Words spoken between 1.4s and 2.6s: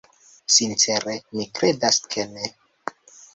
mi kredas, ke ne.